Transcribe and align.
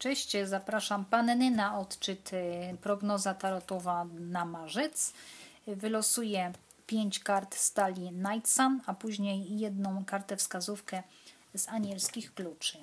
Cześć, 0.00 0.36
zapraszam 0.44 1.04
Panny 1.04 1.50
na 1.50 1.78
odczyt 1.78 2.30
prognoza 2.82 3.34
tarotowa 3.34 4.06
na 4.20 4.44
marzec. 4.44 5.12
Wylosuję 5.66 6.52
5 6.86 7.18
kart 7.18 7.54
stali 7.54 8.12
Night 8.12 8.48
Sun, 8.48 8.80
a 8.86 8.94
później 8.94 9.58
jedną 9.58 10.04
kartę 10.04 10.36
wskazówkę 10.36 11.02
z 11.54 11.68
anielskich 11.68 12.34
kluczy. 12.34 12.78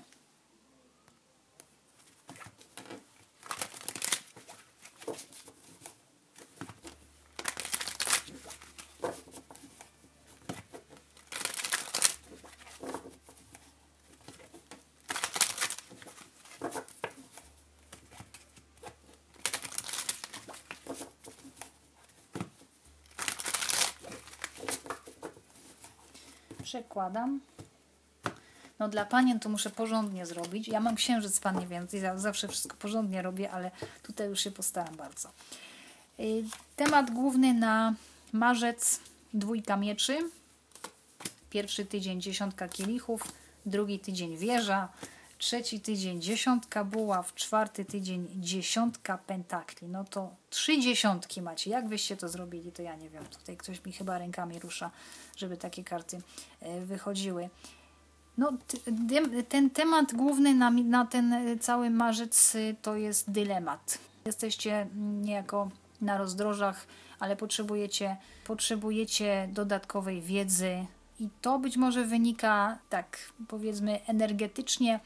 Przekładam. 26.78 27.40
No 28.80 28.90
dla 28.90 29.06
panien 29.06 29.40
to 29.40 29.50
muszę 29.50 29.70
porządnie 29.70 30.26
zrobić. 30.26 30.68
Ja 30.68 30.80
mam 30.80 30.96
księżyc 30.96 31.40
pannie, 31.40 31.68
więc 31.68 31.94
ja 31.94 32.18
zawsze 32.18 32.48
wszystko 32.48 32.78
porządnie 32.78 33.22
robię, 33.22 33.52
ale 33.52 33.72
tutaj 34.04 34.28
już 34.30 34.40
się 34.40 34.52
postaram 34.52 34.96
bardzo. 34.96 35.30
Y, 36.20 36.44
temat 36.76 37.12
główny 37.12 37.54
na 37.54 37.94
marzec 38.34 39.00
dwójka 39.34 39.78
mieczy. 39.78 40.20
Pierwszy 41.50 41.86
tydzień 41.86 42.22
dziesiątka 42.22 42.68
kielichów, 42.68 43.24
drugi 43.66 44.00
tydzień 44.00 44.38
wieża, 44.38 44.90
trzeci 45.38 45.80
tydzień 45.80 46.22
dziesiątka 46.22 46.84
buław, 46.84 47.34
czwarty 47.34 47.86
tydzień 47.86 48.28
dziesiątka 48.36 49.18
pentakli. 49.18 49.88
No 49.88 50.04
to 50.04 50.36
trzy 50.50 50.80
dziesiątki 50.80 51.42
macie. 51.42 51.70
Jak 51.70 51.88
wyście 51.88 52.18
to 52.18 52.30
zrobili, 52.30 52.72
to 52.72 52.82
ja 52.82 52.96
nie 52.96 53.10
wiem. 53.10 53.26
Tutaj 53.26 53.58
ktoś 53.58 53.86
mi 53.86 53.92
chyba 53.92 54.18
rękami 54.18 54.60
rusza, 54.60 54.92
żeby 55.38 55.58
takie 55.58 55.84
karty 55.84 56.22
e, 56.60 56.82
wychodziły. 56.82 57.50
No, 58.38 58.54
ten 59.50 59.70
temat 59.70 60.14
główny 60.14 60.56
na, 60.56 60.72
na 60.72 61.06
ten 61.06 61.34
e, 61.34 61.58
cały 61.58 61.90
marzec 61.90 62.56
e, 62.56 62.74
to 62.82 62.96
jest 62.96 63.32
dylemat. 63.32 63.98
Jesteście 64.26 64.88
niejako 64.96 65.70
na 66.02 66.18
rozdrożach, 66.18 66.88
ale 67.20 67.36
potrzebujecie, 67.36 68.18
potrzebujecie 68.46 69.50
dodatkowej 69.54 70.22
wiedzy, 70.22 70.86
i 71.20 71.30
to 71.42 71.60
być 71.60 71.78
może 71.78 72.06
wynika, 72.06 72.78
tak 72.90 73.18
powiedzmy, 73.48 74.06
energetycznie 74.06 75.00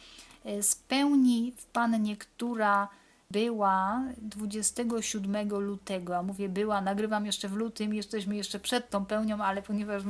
e, 0.46 0.64
z 0.64 0.76
pełni 0.76 1.54
w 1.58 1.66
pannie, 1.66 2.18
która 2.18 2.90
była 3.32 4.04
27 4.18 5.50
lutego, 5.50 6.18
a 6.18 6.24
mówię 6.24 6.50
była, 6.50 6.82
nagrywam 6.82 7.26
jeszcze 7.26 7.50
w 7.50 7.54
lutym, 7.54 7.94
jesteśmy 7.94 8.36
jeszcze 8.36 8.60
przed 8.60 8.90
tą 8.90 9.06
pełnią, 9.06 9.44
ale 9.44 9.62
ponieważ 9.62 10.04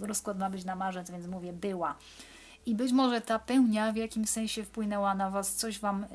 rozkład, 0.00 0.38
ma 0.38 0.50
być 0.50 0.64
na 0.64 0.76
marzec, 0.76 1.10
więc 1.10 1.26
mówię 1.26 1.52
była. 1.52 1.94
I 2.66 2.74
być 2.74 2.92
może 2.92 3.20
ta 3.20 3.38
pełnia 3.38 3.92
w 3.92 3.96
jakimś 3.96 4.30
sensie 4.30 4.64
wpłynęła 4.64 5.14
na 5.14 5.30
Was, 5.30 5.54
coś 5.54 5.78
Wam 5.78 6.04
y, 6.04 6.08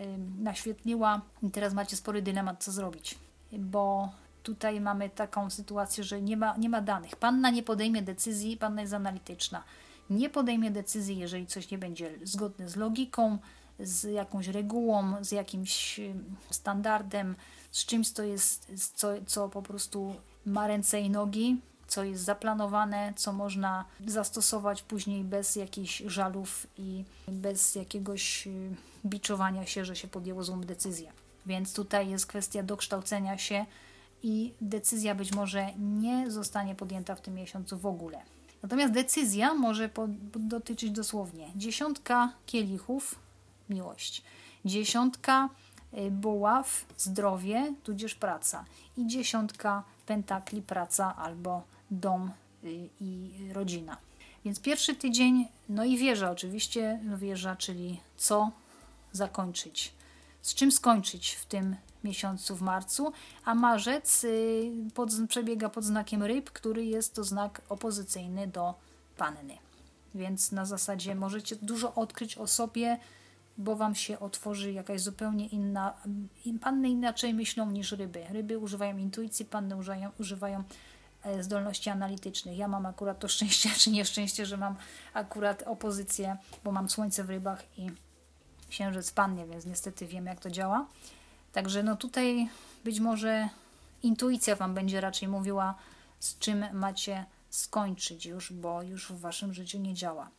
naświetliła 0.43 1.21
i 1.43 1.49
teraz 1.49 1.73
macie 1.73 1.95
spory 1.95 2.21
dylemat, 2.21 2.63
co 2.63 2.71
zrobić. 2.71 3.17
Bo 3.51 4.09
tutaj 4.45 4.81
mamy 4.81 5.09
taką 5.09 5.49
sytuację, 5.49 6.03
że 6.03 6.21
nie 6.21 6.37
ma, 6.37 6.57
nie 6.57 6.69
ma 6.69 6.81
danych. 6.81 7.15
Panna 7.15 7.49
nie 7.49 7.63
podejmie 7.63 8.01
decyzji, 8.01 8.57
panna 8.57 8.81
jest 8.81 8.93
analityczna. 8.93 9.63
Nie 10.09 10.29
podejmie 10.29 10.71
decyzji, 10.71 11.17
jeżeli 11.17 11.47
coś 11.47 11.71
nie 11.71 11.77
będzie 11.77 12.11
zgodne 12.23 12.69
z 12.69 12.75
logiką, 12.75 13.37
z 13.79 14.03
jakąś 14.03 14.47
regułą, 14.47 15.13
z 15.21 15.31
jakimś 15.31 15.99
standardem, 16.49 17.35
z 17.71 17.85
czymś, 17.85 18.11
co 18.11 18.23
jest, 18.23 18.71
co, 18.95 19.07
co 19.25 19.49
po 19.49 19.61
prostu 19.61 20.15
ma 20.45 20.67
ręce 20.67 21.01
i 21.01 21.09
nogi, 21.09 21.61
co 21.87 22.03
jest 22.03 22.23
zaplanowane, 22.23 23.13
co 23.15 23.33
można 23.33 23.85
zastosować 24.07 24.81
później 24.81 25.23
bez 25.23 25.55
jakichś 25.55 26.03
żalów 26.05 26.67
i 26.77 27.03
bez 27.27 27.75
jakiegoś 27.75 28.47
y, 28.47 28.75
biczowania 29.05 29.65
się, 29.65 29.85
że 29.85 29.95
się 29.95 30.07
podjęło 30.07 30.43
złą 30.43 30.61
decyzję. 30.61 31.11
Więc 31.45 31.73
tutaj 31.73 32.09
jest 32.09 32.25
kwestia 32.25 32.63
dokształcenia 32.63 33.37
się 33.37 33.65
i 34.25 34.53
decyzja 34.61 35.15
być 35.15 35.33
może 35.33 35.73
nie 35.77 36.31
zostanie 36.31 36.75
podjęta 36.75 37.15
w 37.15 37.21
tym 37.21 37.33
miesiącu 37.33 37.77
w 37.77 37.85
ogóle. 37.85 38.21
Natomiast 38.63 38.93
decyzja 38.93 39.53
może 39.53 39.89
dotyczyć 40.35 40.91
dosłownie 40.91 41.51
dziesiątka 41.55 42.33
kielichów, 42.45 43.19
miłość, 43.69 44.23
dziesiątka 44.65 45.49
y, 45.93 46.11
buław, 46.11 46.85
zdrowie, 46.97 47.73
tudzież 47.83 48.15
praca 48.15 48.65
i 48.97 49.07
dziesiątka 49.07 49.83
pentakli, 50.05 50.61
praca 50.61 51.15
albo 51.15 51.63
dom 51.91 52.31
y, 52.63 52.89
i 53.01 53.31
rodzina. 53.53 53.97
Więc 54.45 54.59
pierwszy 54.59 54.95
tydzień, 54.95 55.47
no 55.69 55.83
i 55.83 55.97
wieża 55.97 56.31
oczywiście, 56.31 56.99
no 57.03 57.17
wieża, 57.17 57.55
czyli 57.55 57.99
co 58.17 58.51
zakończyć, 59.11 59.93
z 60.45 60.53
czym 60.53 60.71
skończyć 60.71 61.31
w 61.31 61.45
tym 61.45 61.75
miesiącu 62.03 62.55
w 62.55 62.61
marcu, 62.61 63.11
a 63.45 63.55
marzec 63.55 64.23
y, 64.23 64.71
pod, 64.93 65.09
przebiega 65.29 65.69
pod 65.69 65.83
znakiem 65.83 66.23
ryb, 66.23 66.51
który 66.51 66.85
jest 66.85 67.15
to 67.15 67.23
znak 67.23 67.61
opozycyjny 67.69 68.47
do 68.47 68.73
panny. 69.17 69.57
Więc 70.15 70.51
na 70.51 70.65
zasadzie 70.65 71.15
możecie 71.15 71.55
dużo 71.55 71.95
odkryć 71.95 72.37
o 72.37 72.47
sobie, 72.47 72.99
bo 73.57 73.75
Wam 73.75 73.95
się 73.95 74.19
otworzy 74.19 74.71
jakaś 74.71 75.01
zupełnie 75.01 75.47
inna. 75.47 75.93
Panny 76.61 76.89
inaczej 76.89 77.33
myślą 77.33 77.71
niż 77.71 77.91
ryby. 77.91 78.25
Ryby 78.29 78.57
używają 78.57 78.97
intuicji, 78.97 79.45
panny 79.45 79.75
używają, 79.75 80.11
używają 80.19 80.63
e, 81.23 81.43
zdolności 81.43 81.89
analitycznych. 81.89 82.57
Ja 82.57 82.67
mam 82.67 82.85
akurat 82.85 83.19
to 83.19 83.27
szczęście, 83.27 83.69
czy 83.79 83.91
nieszczęście, 83.91 84.45
że 84.45 84.57
mam 84.57 84.75
akurat 85.13 85.63
opozycję, 85.63 86.37
bo 86.63 86.71
mam 86.71 86.89
słońce 86.89 87.23
w 87.23 87.29
rybach 87.29 87.63
i 87.77 88.04
księżyc 88.69 89.11
pannie, 89.11 89.45
więc 89.45 89.65
niestety 89.65 90.07
wiem, 90.07 90.25
jak 90.25 90.39
to 90.39 90.51
działa. 90.51 90.85
Także 91.53 91.83
no 91.83 91.95
tutaj 91.95 92.49
być 92.83 92.99
może 92.99 93.49
intuicja 94.03 94.55
Wam 94.55 94.73
będzie 94.73 95.01
raczej 95.01 95.27
mówiła, 95.27 95.75
z 96.19 96.39
czym 96.39 96.65
macie 96.73 97.25
skończyć 97.49 98.25
już, 98.25 98.53
bo 98.53 98.81
już 98.81 99.11
w 99.11 99.19
Waszym 99.19 99.53
życiu 99.53 99.79
nie 99.79 99.93
działa. 99.93 100.29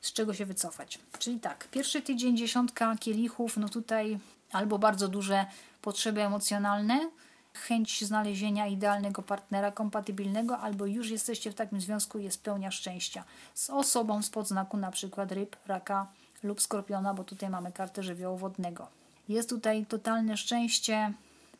Z 0.00 0.12
czego 0.12 0.34
się 0.34 0.46
wycofać. 0.46 0.98
Czyli 1.18 1.40
tak, 1.40 1.68
pierwszy 1.70 2.02
tydzień 2.02 2.36
dziesiątka 2.36 2.96
kielichów, 2.96 3.56
no 3.56 3.68
tutaj 3.68 4.18
albo 4.52 4.78
bardzo 4.78 5.08
duże 5.08 5.46
potrzeby 5.82 6.22
emocjonalne, 6.22 7.10
chęć 7.54 8.04
znalezienia 8.04 8.66
idealnego 8.66 9.22
partnera 9.22 9.72
kompatybilnego, 9.72 10.58
albo 10.58 10.86
już 10.86 11.10
jesteście 11.10 11.52
w 11.52 11.54
takim 11.54 11.80
związku 11.80 12.18
i 12.18 12.24
jest 12.24 12.42
pełnia 12.42 12.70
szczęścia 12.70 13.24
z 13.54 13.70
osobą 13.70 14.22
z 14.22 14.30
podznaku 14.30 14.76
na 14.76 14.90
przykład 14.90 15.32
ryb, 15.32 15.56
raka 15.66 16.06
lub 16.42 16.60
skorpiona, 16.60 17.14
bo 17.14 17.24
tutaj 17.24 17.50
mamy 17.50 17.72
kartę 17.72 18.02
żywiołu 18.02 18.36
wodnego. 18.36 18.88
Jest 19.28 19.48
tutaj 19.48 19.86
totalne 19.86 20.36
szczęście, 20.36 21.12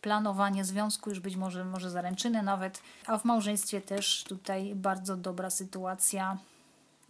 planowanie 0.02 0.64
związku, 0.64 1.10
już 1.10 1.20
być 1.20 1.36
może, 1.36 1.64
może 1.64 1.90
zaręczyny 1.90 2.42
nawet, 2.42 2.82
a 3.06 3.18
w 3.18 3.24
małżeństwie 3.24 3.80
też 3.80 4.24
tutaj 4.28 4.74
bardzo 4.74 5.16
dobra 5.16 5.50
sytuacja, 5.50 6.38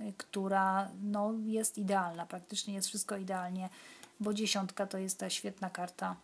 y, 0.01 0.13
która 0.19 0.89
no, 1.03 1.33
jest 1.45 1.79
idealna, 1.79 2.27
praktycznie 2.27 2.75
jest 2.75 2.89
wszystko 2.89 3.17
idealnie, 3.17 3.69
bo 4.21 4.35
dziesiątka 4.35 4.87
to 4.87 4.99
jest 4.99 5.19
ta 5.19 5.31
świetna 5.31 5.71
karta, 5.71 6.17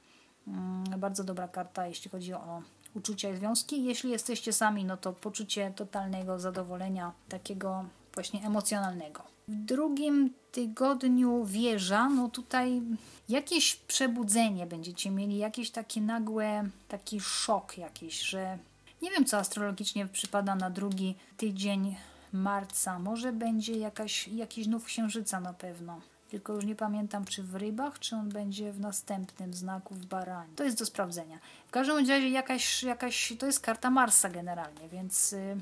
mm, 0.48 1.00
bardzo 1.00 1.24
dobra 1.24 1.48
karta, 1.48 1.86
jeśli 1.86 2.10
chodzi 2.10 2.34
o 2.34 2.62
uczucia 2.94 3.30
i 3.30 3.36
związki. 3.36 3.84
Jeśli 3.84 4.10
jesteście 4.10 4.52
sami, 4.52 4.84
no 4.84 4.96
to 4.96 5.12
poczucie 5.12 5.72
totalnego 5.76 6.38
zadowolenia, 6.38 7.12
takiego 7.28 7.84
właśnie 8.18 8.46
emocjonalnego. 8.46 9.22
W 9.48 9.54
drugim 9.54 10.30
tygodniu 10.52 11.44
wieża, 11.44 12.08
no 12.08 12.28
tutaj 12.28 12.82
jakieś 13.28 13.76
przebudzenie 13.76 14.66
będziecie 14.66 15.10
mieli, 15.10 15.38
jakieś 15.38 15.70
takie 15.70 16.00
nagłe, 16.00 16.68
taki 16.88 17.20
szok 17.20 17.78
jakiś, 17.78 18.20
że 18.20 18.58
nie 19.02 19.10
wiem, 19.10 19.24
co 19.24 19.38
astrologicznie 19.38 20.06
przypada 20.06 20.54
na 20.54 20.70
drugi 20.70 21.14
tydzień 21.36 21.96
marca. 22.32 22.98
Może 22.98 23.32
będzie 23.32 23.72
jakaś, 23.72 24.28
jakiś 24.28 24.66
nów 24.66 24.84
księżyca 24.84 25.40
na 25.40 25.52
pewno. 25.52 26.00
Tylko 26.30 26.52
już 26.52 26.64
nie 26.64 26.74
pamiętam, 26.74 27.24
czy 27.24 27.42
w 27.42 27.54
rybach, 27.54 27.98
czy 27.98 28.16
on 28.16 28.28
będzie 28.28 28.72
w 28.72 28.80
następnym 28.80 29.54
znaku 29.54 29.94
w 29.94 30.06
baranie. 30.06 30.52
To 30.56 30.64
jest 30.64 30.78
do 30.78 30.86
sprawdzenia. 30.86 31.38
W 31.68 31.70
każdym 31.70 31.96
razie 31.96 32.28
jakaś, 32.28 32.82
jakaś 32.82 33.32
to 33.38 33.46
jest 33.46 33.60
karta 33.60 33.90
Marsa 33.90 34.28
generalnie, 34.28 34.88
więc 34.88 35.32
y, 35.32 35.56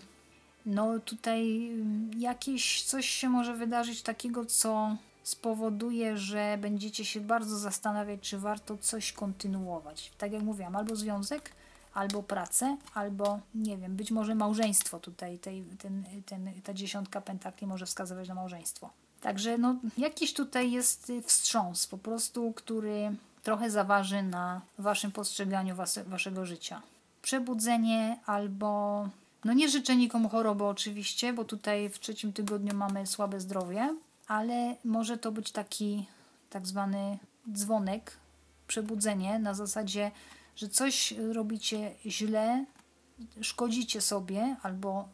no 0.67 0.99
tutaj 0.99 1.71
y, 2.15 2.19
jakieś 2.19 2.83
coś 2.83 3.09
się 3.09 3.29
może 3.29 3.55
wydarzyć 3.55 4.03
takiego, 4.03 4.47
co 4.47 4.97
spowoduje, 5.23 6.17
że 6.17 6.59
będziecie 6.61 7.05
się 7.05 7.21
bardzo 7.21 7.59
zastanawiać, 7.59 8.21
czy 8.21 8.39
warto 8.39 8.79
coś 8.79 9.13
kontynuować. 9.13 10.13
Tak 10.19 10.33
jak 10.33 10.43
mówiłam, 10.43 10.77
albo 10.77 10.97
związek, 10.97 11.53
albo 11.95 12.23
pracę, 12.23 12.77
albo 12.95 13.41
nie 13.55 13.77
wiem, 13.77 13.97
być 13.97 14.11
może 14.11 14.35
małżeństwo 14.35 15.01
tutaj, 15.01 15.39
tej, 15.39 15.65
ten, 15.79 16.05
ten, 16.27 16.51
ta 16.65 16.75
dziesiątka 16.75 17.21
pentakli 17.21 17.67
może 17.67 17.87
wskazywać 17.87 18.29
na 18.29 18.35
małżeństwo. 18.35 18.91
Także 19.21 19.59
no, 19.59 19.77
jakiś 19.99 20.35
tutaj 20.35 20.73
jest 20.73 21.13
wstrząs 21.25 21.87
po 21.87 21.99
prostu, 21.99 22.53
który 22.53 23.17
trochę 23.43 23.71
zaważy 23.71 24.23
na 24.23 24.61
waszym 24.79 25.13
postrzeganiu 25.13 25.75
was, 25.75 25.99
waszego 26.07 26.47
życia. 26.47 26.83
Przebudzenie 27.23 28.19
albo 28.27 29.09
no 29.46 29.52
nie 29.52 29.69
życzę 29.69 29.96
nikomu 29.96 30.28
choroby 30.28 30.64
oczywiście, 30.64 31.32
bo 31.32 31.44
tutaj 31.44 31.88
w 31.88 31.98
trzecim 31.98 32.32
tygodniu 32.32 32.75
mamy 32.75 33.06
słabe 33.06 33.40
zdrowie, 33.40 33.96
ale 34.28 34.76
może 34.84 35.19
to 35.19 35.32
być 35.32 35.52
taki 35.52 36.06
tak 36.50 36.66
zwany 36.66 37.19
dzwonek, 37.52 38.16
przebudzenie 38.66 39.38
na 39.38 39.54
zasadzie, 39.54 40.10
że 40.56 40.69
coś 40.69 41.14
robicie 41.32 41.94
źle, 42.06 42.64
szkodzicie 43.40 44.00
sobie, 44.00 44.56
albo 44.62 45.08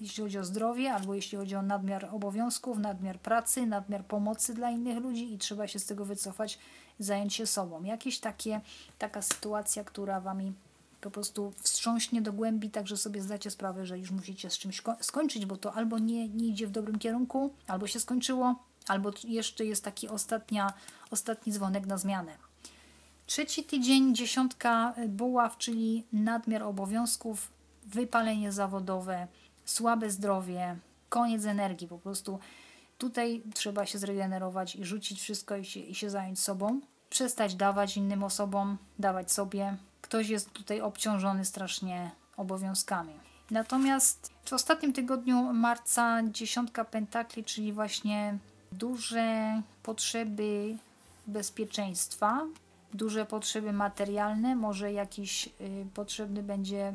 jeśli 0.00 0.22
chodzi 0.22 0.38
o 0.38 0.44
zdrowie, 0.44 0.92
albo 0.92 1.14
jeśli 1.14 1.38
chodzi 1.38 1.56
o 1.56 1.62
nadmiar 1.62 2.08
obowiązków, 2.12 2.78
nadmiar 2.78 3.20
pracy, 3.20 3.66
nadmiar 3.66 4.04
pomocy 4.04 4.54
dla 4.54 4.70
innych 4.70 4.98
ludzi 4.98 5.32
i 5.32 5.38
trzeba 5.38 5.66
się 5.66 5.78
z 5.78 5.86
tego 5.86 6.04
wycofać, 6.04 6.58
zająć 6.98 7.34
się 7.34 7.46
sobą. 7.46 7.84
Jakieś 7.84 8.20
takie, 8.20 8.60
taka 8.98 9.22
sytuacja, 9.22 9.84
która 9.84 10.20
wami 10.20 10.52
po 11.00 11.10
prostu 11.10 11.52
wstrząśnie 11.56 12.22
do 12.22 12.32
głębi, 12.32 12.70
tak 12.70 12.86
że 12.86 12.96
sobie 12.96 13.22
zdacie 13.22 13.50
sprawę, 13.50 13.86
że 13.86 13.98
już 13.98 14.10
musicie 14.10 14.50
z 14.50 14.58
czymś 14.58 14.82
skończyć, 15.00 15.46
bo 15.46 15.56
to 15.56 15.72
albo 15.72 15.98
nie, 15.98 16.28
nie 16.28 16.46
idzie 16.48 16.66
w 16.66 16.70
dobrym 16.70 16.98
kierunku, 16.98 17.54
albo 17.66 17.86
się 17.86 18.00
skończyło, 18.00 18.54
albo 18.88 19.12
jeszcze 19.24 19.64
jest 19.64 19.84
taki 19.84 20.08
ostatnia, 20.08 20.72
ostatni 21.10 21.52
dzwonek 21.52 21.86
na 21.86 21.98
zmianę. 21.98 22.36
Trzeci 23.26 23.64
tydzień, 23.64 24.14
dziesiątka 24.14 24.94
buław, 25.08 25.58
czyli 25.58 26.04
nadmiar 26.12 26.62
obowiązków, 26.62 27.50
wypalenie 27.86 28.52
zawodowe, 28.52 29.28
słabe 29.64 30.10
zdrowie, 30.10 30.76
koniec 31.08 31.44
energii. 31.44 31.88
Po 31.88 31.98
prostu 31.98 32.38
tutaj 32.98 33.42
trzeba 33.54 33.86
się 33.86 33.98
zregenerować 33.98 34.76
i 34.76 34.84
rzucić 34.84 35.20
wszystko 35.20 35.56
i 35.56 35.64
się, 35.64 35.80
i 35.80 35.94
się 35.94 36.10
zająć 36.10 36.40
sobą. 36.40 36.80
Przestać 37.10 37.54
dawać 37.54 37.96
innym 37.96 38.24
osobom, 38.24 38.78
dawać 38.98 39.32
sobie. 39.32 39.76
Ktoś 40.08 40.28
jest 40.28 40.52
tutaj 40.52 40.80
obciążony 40.80 41.44
strasznie 41.44 42.10
obowiązkami. 42.36 43.12
Natomiast 43.50 44.32
w 44.44 44.52
ostatnim 44.52 44.92
tygodniu 44.92 45.52
marca 45.52 46.22
dziesiątka 46.22 46.84
pentakli, 46.84 47.44
czyli 47.44 47.72
właśnie 47.72 48.38
duże 48.72 49.62
potrzeby 49.82 50.76
bezpieczeństwa, 51.26 52.46
duże 52.94 53.26
potrzeby 53.26 53.72
materialne, 53.72 54.56
może 54.56 54.92
jakiś 54.92 55.46
y, 55.46 55.50
potrzebny 55.94 56.42
będzie 56.42 56.88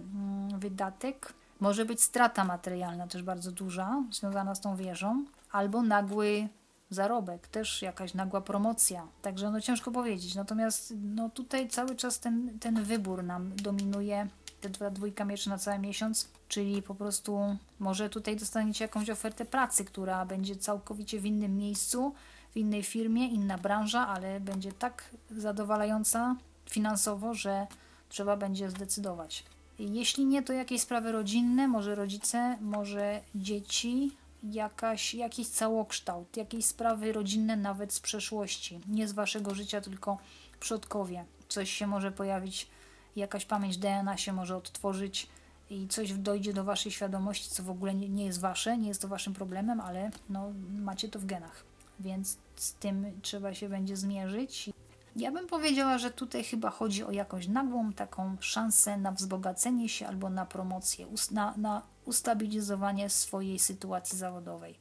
y, 0.53 0.57
wydatek, 0.57 1.33
może 1.59 1.85
być 1.85 2.01
strata 2.01 2.43
materialna 2.43 3.07
też 3.07 3.23
bardzo 3.23 3.51
duża, 3.51 4.03
związana 4.11 4.55
z 4.55 4.61
tą 4.61 4.75
wieżą, 4.75 5.25
albo 5.51 5.81
nagły 5.81 6.47
zarobek, 6.93 7.47
też 7.47 7.81
jakaś 7.81 8.13
nagła 8.13 8.41
promocja. 8.41 9.07
Także 9.21 9.51
no 9.51 9.61
ciężko 9.61 9.91
powiedzieć. 9.91 10.35
Natomiast 10.35 10.93
no 11.03 11.29
tutaj 11.29 11.69
cały 11.69 11.95
czas 11.95 12.19
ten, 12.19 12.59
ten 12.59 12.83
wybór 12.83 13.23
nam 13.23 13.55
dominuje, 13.55 14.27
te 14.61 14.69
dwa 14.69 14.89
dwójka 14.89 15.25
mieczy 15.25 15.49
na 15.49 15.57
cały 15.57 15.79
miesiąc, 15.79 16.29
czyli 16.47 16.81
po 16.81 16.95
prostu 16.95 17.57
może 17.79 18.09
tutaj 18.09 18.35
dostaniecie 18.35 18.83
jakąś 18.83 19.09
ofertę 19.09 19.45
pracy, 19.45 19.85
która 19.85 20.25
będzie 20.25 20.55
całkowicie 20.55 21.19
w 21.19 21.25
innym 21.25 21.57
miejscu, 21.57 22.13
w 22.51 22.57
innej 22.57 22.83
firmie, 22.83 23.27
inna 23.27 23.57
branża, 23.57 24.07
ale 24.07 24.39
będzie 24.39 24.71
tak 24.71 25.09
zadowalająca 25.31 26.35
finansowo, 26.69 27.33
że 27.33 27.67
trzeba 28.09 28.37
będzie 28.37 28.69
zdecydować. 28.69 29.43
Jeśli 29.79 30.25
nie, 30.25 30.43
to 30.43 30.53
jakieś 30.53 30.81
sprawy 30.81 31.11
rodzinne, 31.11 31.67
może 31.67 31.95
rodzice, 31.95 32.57
może 32.61 33.21
dzieci, 33.35 34.11
jakaś, 34.43 35.13
jakiś 35.13 35.47
całokształt, 35.47 36.37
jakieś 36.37 36.65
sprawy 36.65 37.13
rodzinne 37.13 37.57
nawet 37.57 37.93
z 37.93 37.99
przeszłości, 37.99 38.79
nie 38.87 39.07
z 39.07 39.11
waszego 39.11 39.55
życia, 39.55 39.81
tylko 39.81 40.17
przodkowie. 40.59 41.25
Coś 41.47 41.69
się 41.69 41.87
może 41.87 42.11
pojawić, 42.11 42.67
jakaś 43.15 43.45
pamięć 43.45 43.77
DNA 43.77 44.17
się 44.17 44.33
może 44.33 44.57
odtworzyć 44.57 45.27
i 45.69 45.87
coś 45.87 46.13
dojdzie 46.13 46.53
do 46.53 46.63
waszej 46.63 46.91
świadomości, 46.91 47.49
co 47.49 47.63
w 47.63 47.69
ogóle 47.69 47.93
nie, 47.93 48.25
jest 48.25 48.39
wasze, 48.39 48.77
nie 48.77 48.87
jest 48.87 49.01
to 49.01 49.07
waszym 49.07 49.33
problemem, 49.33 49.81
ale 49.81 50.11
no, 50.29 50.51
macie 50.69 51.09
to 51.09 51.19
w 51.19 51.25
genach 51.25 51.73
więc 51.99 52.37
z 52.55 52.73
tym 52.73 53.05
trzeba 53.21 53.53
się 53.53 53.69
będzie 53.69 53.97
zmierzyć. 53.97 54.69
Ja 55.15 55.31
bym 55.31 55.47
powiedziała, 55.47 55.97
że 55.97 56.11
tutaj 56.11 56.43
chyba 56.43 56.69
chodzi 56.69 57.03
o 57.03 57.11
jakąś 57.11 57.47
nagłą 57.47 57.93
taką 57.93 58.37
szansę 58.39 58.97
na 58.97 59.11
wzbogacenie 59.11 59.89
się 59.89 60.07
albo 60.07 60.29
na 60.29 60.45
promocję, 60.45 61.07
na, 61.31 61.53
na 61.57 61.81
ustabilizowanie 62.05 63.09
swojej 63.09 63.59
sytuacji 63.59 64.17
zawodowej. 64.17 64.79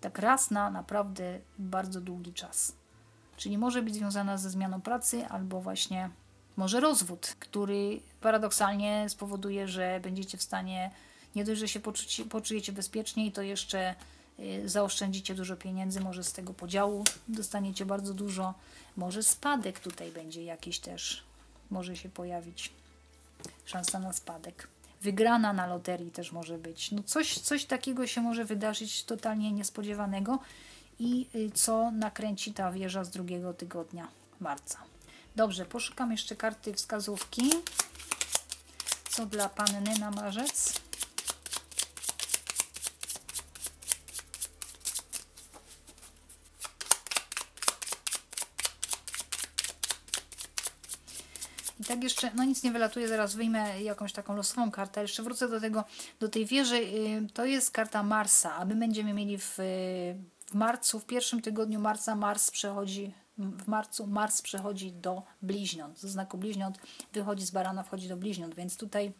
Tak 0.00 0.18
raz 0.18 0.50
na 0.50 0.70
naprawdę 0.70 1.38
bardzo 1.58 2.00
długi 2.00 2.32
czas. 2.32 2.72
Czyli 3.36 3.58
może 3.58 3.82
być 3.82 3.94
związana 3.94 4.38
ze 4.38 4.50
zmianą 4.50 4.80
pracy 4.80 5.26
albo 5.26 5.60
właśnie 5.60 6.10
może 6.56 6.80
rozwód, 6.80 7.36
który 7.38 8.00
paradoksalnie 8.20 9.08
spowoduje, 9.08 9.68
że 9.68 10.00
będziecie 10.02 10.38
w 10.38 10.42
stanie 10.42 10.90
nie 11.34 11.44
dość, 11.44 11.60
że 11.60 11.68
się 11.68 11.80
poczujecie 12.30 12.72
bezpieczniej, 12.72 13.32
to 13.32 13.42
jeszcze 13.42 13.94
zaoszczędzicie 14.64 15.34
dużo 15.34 15.56
pieniędzy, 15.56 16.00
może 16.00 16.24
z 16.24 16.32
tego 16.32 16.54
podziału 16.54 17.04
dostaniecie 17.28 17.86
bardzo 17.86 18.14
dużo, 18.14 18.54
może 18.96 19.22
spadek 19.22 19.80
tutaj 19.80 20.10
będzie 20.10 20.44
jakiś 20.44 20.78
też, 20.78 21.24
może 21.70 21.96
się 21.96 22.08
pojawić 22.08 22.72
szansa 23.64 23.98
na 23.98 24.12
spadek. 24.12 24.68
Wygrana 25.02 25.52
na 25.52 25.66
loterii 25.66 26.10
też 26.10 26.32
może 26.32 26.58
być. 26.58 26.92
No 26.92 27.02
coś, 27.02 27.38
coś 27.38 27.64
takiego 27.64 28.06
się 28.06 28.20
może 28.20 28.44
wydarzyć 28.44 29.04
totalnie 29.04 29.52
niespodziewanego 29.52 30.38
i 30.98 31.26
y, 31.34 31.50
co 31.54 31.90
nakręci 31.90 32.52
ta 32.52 32.72
wieża 32.72 33.04
z 33.04 33.10
drugiego 33.10 33.54
tygodnia 33.54 34.08
marca. 34.40 34.78
Dobrze, 35.36 35.66
poszukam 35.66 36.12
jeszcze 36.12 36.36
karty 36.36 36.74
wskazówki. 36.74 37.50
Co 39.10 39.26
dla 39.26 39.48
panny 39.48 39.98
na 39.98 40.10
marzec? 40.10 40.80
Tak 51.90 52.02
jeszcze, 52.02 52.30
no 52.34 52.44
nic 52.44 52.62
nie 52.62 52.72
wylatuje, 52.72 53.08
zaraz 53.08 53.34
wyjmę 53.34 53.82
jakąś 53.82 54.12
taką 54.12 54.36
losową 54.36 54.70
kartę. 54.70 55.02
Jeszcze 55.02 55.22
wrócę 55.22 55.48
do 55.48 55.60
tego, 55.60 55.84
do 56.20 56.28
tej 56.28 56.46
wieży. 56.46 56.76
Y, 56.76 57.26
to 57.34 57.44
jest 57.44 57.70
karta 57.70 58.02
Marsa, 58.02 58.56
a 58.56 58.64
my 58.64 58.74
będziemy 58.74 59.12
mieli 59.12 59.38
w, 59.38 59.54
w 60.46 60.54
marcu, 60.54 61.00
w 61.00 61.06
pierwszym 61.06 61.42
tygodniu 61.42 61.80
marca 61.80 62.16
Mars 62.16 62.50
przechodzi 62.50 63.12
w 63.38 63.68
marcu 63.68 64.06
Mars 64.06 64.42
przechodzi 64.42 64.92
do 64.92 65.22
bliźniąt. 65.42 65.98
Z 65.98 66.04
znaku 66.04 66.38
bliźniąt 66.38 66.78
wychodzi 67.12 67.46
z 67.46 67.50
barana, 67.50 67.82
wchodzi 67.82 68.08
do 68.08 68.16
bliźniąt, 68.16 68.54
więc 68.54 68.76
tutaj 68.76 69.12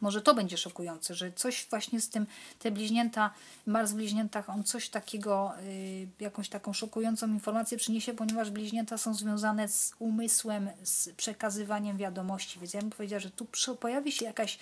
może 0.00 0.22
to 0.22 0.34
będzie 0.34 0.56
szokujące, 0.56 1.14
że 1.14 1.32
coś 1.32 1.66
właśnie 1.70 2.00
z 2.00 2.08
tym, 2.08 2.26
te 2.58 2.70
bliźnięta, 2.70 3.30
Mars 3.66 3.92
w 3.92 3.94
bliźniętach, 3.94 4.50
on 4.50 4.64
coś 4.64 4.88
takiego, 4.88 5.52
y, 5.62 6.08
jakąś 6.20 6.48
taką 6.48 6.72
szokującą 6.72 7.28
informację 7.28 7.78
przyniesie, 7.78 8.14
ponieważ 8.14 8.50
bliźnięta 8.50 8.98
są 8.98 9.14
związane 9.14 9.68
z 9.68 9.94
umysłem, 9.98 10.70
z 10.82 11.08
przekazywaniem 11.08 11.96
wiadomości. 11.96 12.58
Więc 12.58 12.74
ja 12.74 12.80
bym 12.80 12.90
powiedziała, 12.90 13.20
że 13.20 13.30
tu 13.30 13.46
pojawi 13.80 14.12
się 14.12 14.24
jakaś 14.24 14.58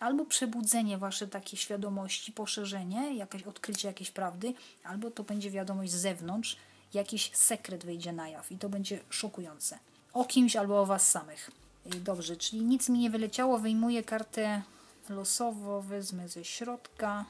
albo 0.00 0.24
przebudzenie 0.24 0.98
wasze 0.98 1.28
takiej 1.28 1.58
świadomości, 1.58 2.32
poszerzenie, 2.32 3.16
jakieś 3.16 3.42
odkrycie 3.42 3.88
jakiejś 3.88 4.10
prawdy, 4.10 4.54
albo 4.84 5.10
to 5.10 5.24
będzie 5.24 5.50
wiadomość 5.50 5.92
z 5.92 5.94
zewnątrz, 5.94 6.56
jakiś 6.94 7.30
sekret 7.34 7.84
wyjdzie 7.84 8.12
na 8.12 8.28
jaw 8.28 8.52
i 8.52 8.58
to 8.58 8.68
będzie 8.68 9.00
szokujące. 9.10 9.78
O 10.12 10.24
kimś 10.24 10.56
albo 10.56 10.80
o 10.80 10.86
was 10.86 11.10
samych. 11.10 11.50
Y, 11.94 12.00
dobrze, 12.00 12.36
czyli 12.36 12.62
nic 12.62 12.88
mi 12.88 12.98
nie 12.98 13.10
wyleciało. 13.10 13.58
Wyjmuję 13.58 14.02
kartę 14.02 14.62
losowo 15.10 15.82
wezmę 15.82 16.28
ze 16.28 16.44
środka. 16.44 17.24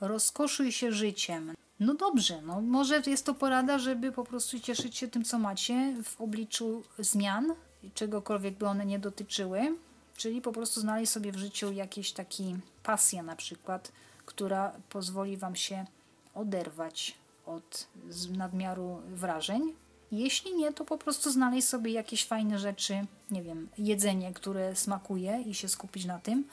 Rozkoszuj 0.00 0.72
się 0.72 0.92
życiem. 0.92 1.54
No 1.80 1.94
dobrze, 1.94 2.42
no 2.42 2.60
może 2.60 3.02
jest 3.06 3.26
to 3.26 3.34
porada, 3.34 3.78
żeby 3.78 4.12
po 4.12 4.24
prostu 4.24 4.60
cieszyć 4.60 4.96
się 4.96 5.08
tym, 5.08 5.24
co 5.24 5.38
macie 5.38 5.94
w 6.04 6.20
obliczu 6.20 6.82
zmian, 6.98 7.54
czegokolwiek 7.94 8.54
by 8.54 8.66
one 8.66 8.86
nie 8.86 8.98
dotyczyły. 8.98 9.76
Czyli 10.16 10.40
po 10.40 10.52
prostu 10.52 10.80
znaleźć 10.80 11.12
sobie 11.12 11.32
w 11.32 11.36
życiu 11.36 11.72
jakiś 11.72 12.12
taki 12.12 12.56
pasję 12.82 13.22
na 13.22 13.36
przykład, 13.36 13.92
która 14.26 14.72
pozwoli 14.88 15.36
Wam 15.36 15.56
się 15.56 15.86
oderwać 16.34 17.14
od 17.46 17.86
nadmiaru 18.30 19.02
wrażeń, 19.08 19.72
jeśli 20.12 20.54
nie, 20.54 20.72
to 20.72 20.84
po 20.84 20.98
prostu 20.98 21.30
znaleźć 21.30 21.68
sobie 21.68 21.92
jakieś 21.92 22.26
fajne 22.26 22.58
rzeczy, 22.58 23.06
nie 23.30 23.42
wiem, 23.42 23.68
jedzenie, 23.78 24.32
które 24.32 24.76
smakuje 24.76 25.42
i 25.46 25.54
się 25.54 25.68
skupić 25.68 26.04
na 26.04 26.18
tym, 26.18 26.44